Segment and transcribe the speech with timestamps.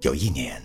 [0.00, 0.62] 有一年，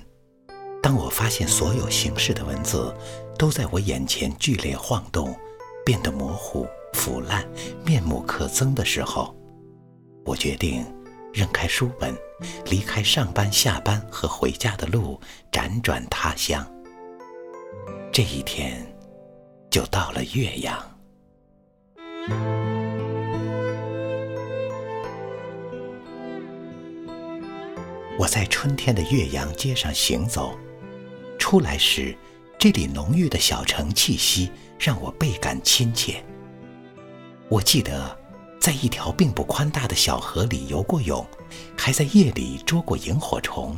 [0.81, 2.95] 当我发现所有形式的文字
[3.35, 5.35] 都在我眼前剧烈晃动，
[5.83, 7.43] 变得模糊、腐烂、
[7.83, 9.35] 面目可憎的时候，
[10.23, 10.85] 我决定
[11.33, 12.15] 扔开书本，
[12.65, 15.19] 离开上班、下班和回家的路，
[15.51, 16.63] 辗转他乡。
[18.11, 18.85] 这一天，
[19.71, 20.79] 就到了岳阳。
[28.23, 30.57] 我在春天的岳阳街上行走，
[31.37, 32.15] 出来时，
[32.57, 36.23] 这里浓郁的小城气息让我倍感亲切。
[37.49, 38.17] 我记得，
[38.61, 41.27] 在一条并不宽大的小河里游过泳，
[41.77, 43.77] 还在夜里捉过萤火虫。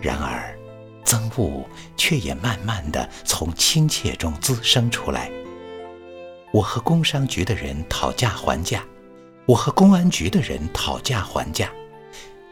[0.00, 0.56] 然而，
[1.04, 5.28] 憎恶却也慢慢的从亲切中滋生出来。
[6.52, 8.84] 我和工商局的人讨价还价，
[9.46, 11.68] 我和公安局的人讨价还价。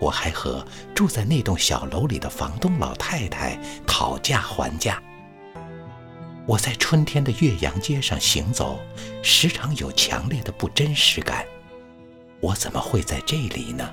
[0.01, 5.03] 我还和住在那栋小楼里的房东老太太讨价还价。
[6.47, 8.79] 我在春天的岳阳街上行走，
[9.23, 11.45] 时常有强烈的不真实感。
[12.41, 13.93] 我怎么会在这里呢？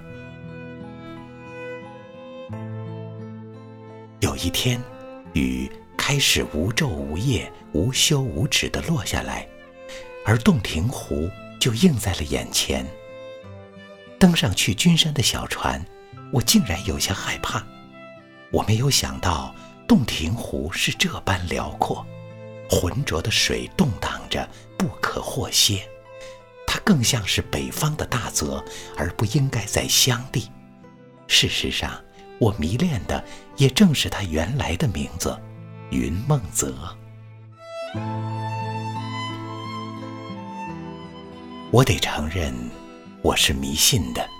[4.22, 4.80] 有一天，
[5.33, 9.48] 雨开始无昼无夜、无休无止地落下来，
[10.26, 12.86] 而洞庭湖就映在了眼前。
[14.17, 15.83] 登上去君山的小船。
[16.36, 17.64] 我竟然有些害怕，
[18.52, 19.55] 我没有想到
[19.88, 22.05] 洞庭湖是这般辽阔，
[22.69, 24.45] 浑浊的水动荡着，
[24.77, 25.88] 不可或歇。
[26.67, 28.61] 它更像是北方的大泽，
[28.97, 30.52] 而不应该在湘地。
[31.25, 32.03] 事实上，
[32.38, 33.23] 我迷恋的
[33.55, 35.39] 也正是它原来的名字——
[35.89, 36.76] 云梦泽。
[41.71, 42.54] 我得承认，
[43.21, 44.35] 我是迷信的。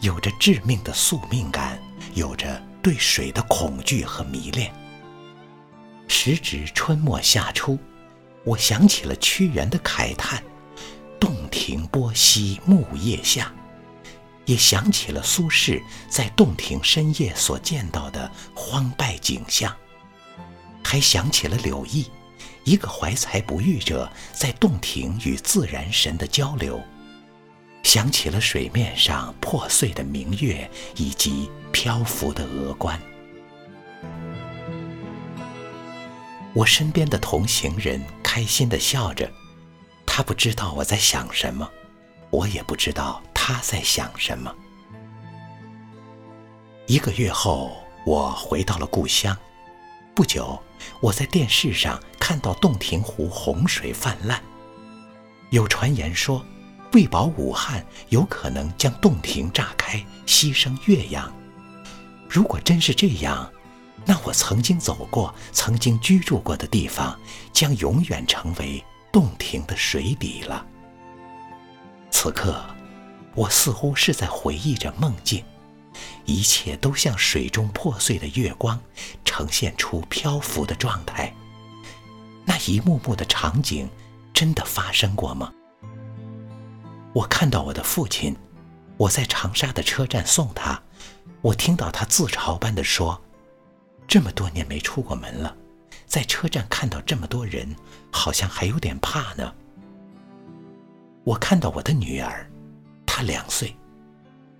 [0.00, 1.78] 有着致命的宿命感，
[2.14, 4.72] 有着对水的恐惧和迷恋。
[6.08, 7.78] 时值春末夏初，
[8.44, 10.42] 我想起了屈原的慨叹
[11.20, 13.52] ：“洞庭波兮木叶下”，
[14.46, 19.74] 也想起了苏轼在洞庭深夜所见到的荒败景象，
[20.82, 22.10] 还想起了柳毅，
[22.64, 26.82] 一个怀才不遇者在洞庭与自然神的交流。
[27.92, 32.96] 想起了水面上破碎的明月以及漂浮的鹅冠。
[36.54, 39.28] 我身边的同行人开心的笑着，
[40.06, 41.68] 他不知道我在想什么，
[42.30, 44.54] 我也不知道他在想什么。
[46.86, 47.76] 一个月后，
[48.06, 49.36] 我回到了故乡。
[50.14, 50.62] 不久，
[51.00, 54.40] 我在电视上看到洞庭湖洪水泛滥，
[55.50, 56.40] 有传言说。
[56.92, 61.32] 为保武汉，有可能将洞庭炸开，牺牲岳阳。
[62.28, 63.50] 如果真是这样，
[64.04, 67.18] 那我曾经走过、曾经居住过的地方，
[67.52, 70.64] 将永远成为洞庭的水底了。
[72.10, 72.64] 此刻，
[73.34, 75.44] 我似乎是在回忆着梦境，
[76.24, 78.80] 一切都像水中破碎的月光，
[79.24, 81.32] 呈现出漂浮的状态。
[82.44, 83.88] 那一幕幕的场景，
[84.34, 85.52] 真的发生过吗？
[87.12, 88.36] 我看到我的父亲，
[88.96, 90.80] 我在长沙的车站送他，
[91.42, 93.20] 我听到他自嘲般的说
[94.06, 95.56] ：“这么多年没出过门了，
[96.06, 97.74] 在车站看到这么多人，
[98.12, 99.52] 好像还有点怕呢。”
[101.24, 102.48] 我看到我的女儿，
[103.04, 103.76] 她两岁，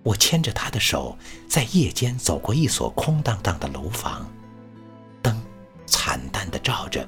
[0.03, 1.17] 我牵着她的手，
[1.47, 4.29] 在夜间走过一所空荡荡的楼房，
[5.21, 5.41] 灯
[5.85, 7.07] 惨淡的照着，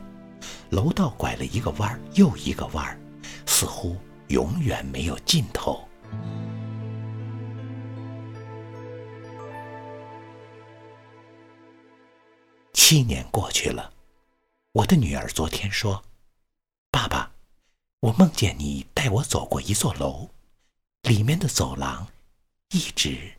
[0.70, 2.98] 楼道拐了一个弯儿又一个弯儿，
[3.46, 3.98] 似乎。
[4.30, 5.88] 永远没有尽头。
[12.74, 13.94] 七年过去了，
[14.74, 16.04] 我的女儿昨天说
[16.92, 17.32] ：“爸爸，
[18.02, 20.30] 我梦见你带我走过一座楼，
[21.04, 22.08] 里面的走廊
[22.70, 23.32] 一直